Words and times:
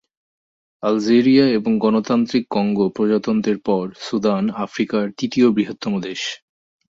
Algeria 0.83 1.45
এবং 1.49 1.71
গণতান্ত্রিক 1.79 2.43
Congo 2.49 2.85
প্রজাতন্ত্রের 2.89 3.59
পর 3.65 3.85
সুদান 3.99 4.43
আফ্রিকার 4.57 5.05
তৃতীয় 5.17 5.47
বৃহত্তম 5.51 5.93
দেশ। 6.01 6.21